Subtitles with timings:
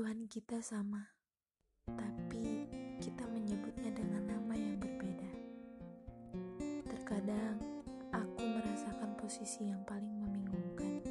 [0.00, 1.12] Tuhan kita sama,
[1.84, 2.64] tapi
[3.04, 5.28] kita menyebutnya dengan nama yang berbeda.
[6.88, 7.60] Terkadang
[8.08, 11.04] aku merasakan posisi yang paling membingungkan.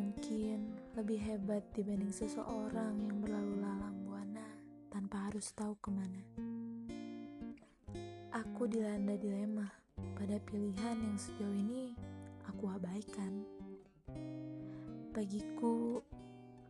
[0.00, 4.48] Mungkin lebih hebat dibanding seseorang yang berlalu lalang buana
[4.88, 6.24] tanpa harus tahu ke mana.
[8.32, 9.68] Aku dilanda dilema
[10.16, 11.92] pada pilihan yang sejauh ini
[12.48, 13.44] aku abaikan.
[15.12, 16.00] Bagiku,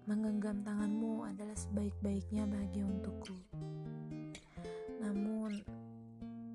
[0.06, 3.34] Menggenggam tanganmu adalah sebaik-baiknya bahagia untukku.
[5.02, 5.66] Namun,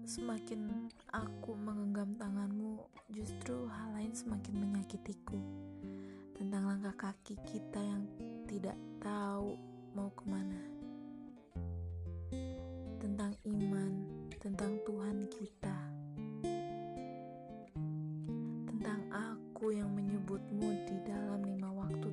[0.07, 2.79] semakin aku menggenggam tanganmu,
[3.11, 5.35] justru hal lain semakin menyakitiku.
[6.39, 8.07] Tentang langkah kaki kita yang
[8.47, 9.59] tidak tahu
[9.99, 10.61] mau ke mana.
[13.03, 13.91] Tentang iman,
[14.39, 15.77] tentang Tuhan kita.
[18.63, 21.43] Tentang aku yang menyebutmu di dalam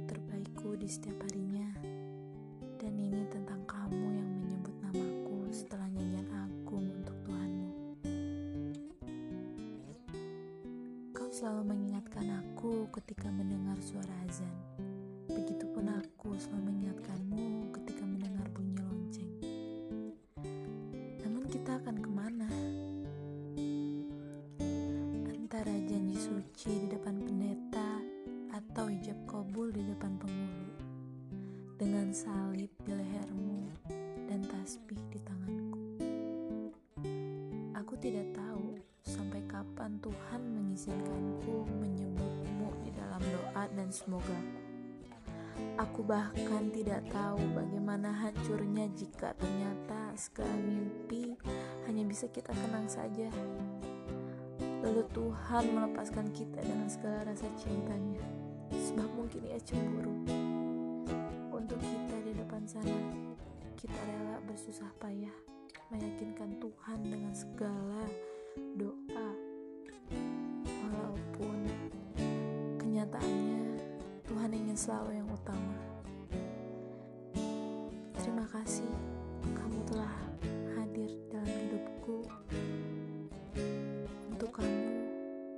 [0.08, 1.68] terbaikku di setiap harinya.
[2.80, 7.72] Dan ini tentang kamu yang menyebut namaku setelah nyanyian agung untuk Tuhanmu.
[11.12, 14.56] Kau selalu mengingatkan aku ketika mendengar suara azan.
[15.28, 19.32] Begitupun aku selalu mengingatkanmu ketika mendengar bunyi lonceng.
[21.20, 22.48] Namun kita akan ke mana?
[25.28, 27.67] Antara janji suci di depan pendeta
[32.18, 33.70] salib di lehermu
[34.26, 35.86] dan tasbih di tanganku.
[37.78, 38.74] Aku tidak tahu
[39.06, 44.34] sampai kapan Tuhan mengizinkanku menyebutmu di dalam doa dan semoga
[45.78, 51.38] Aku bahkan tidak tahu bagaimana hancurnya jika ternyata segala mimpi
[51.86, 53.30] hanya bisa kita kenang saja.
[54.82, 58.22] Lalu Tuhan melepaskan kita dengan segala rasa cintanya.
[58.70, 60.14] Sebab mungkin ia cemburu.
[61.50, 62.07] Untuk kita
[62.68, 63.00] sana,
[63.80, 65.32] kita rela bersusah payah
[65.88, 68.04] meyakinkan Tuhan dengan segala
[68.76, 69.30] doa.
[70.60, 71.64] Walaupun
[72.76, 73.80] kenyataannya
[74.28, 75.80] Tuhan ingin selalu yang utama.
[78.20, 78.92] Terima kasih
[79.56, 80.12] kamu telah
[80.76, 82.20] hadir dalam hidupku.
[84.28, 85.08] Untuk kamu,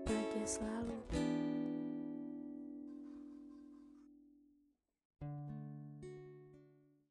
[0.07, 0.80] bahagia selalu.